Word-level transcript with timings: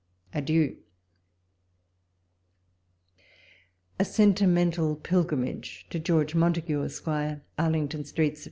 Adieu! 0.33 0.77
A 3.99 4.03
SENTIMENTAL 4.03 4.95
PILGRIMAGE. 4.95 5.85
To 5.91 5.99
George 5.99 6.33
Montagu, 6.33 6.83
Esq. 6.83 7.07
Arlington 7.59 8.03
Street, 8.03 8.33
Sept. 8.33 8.39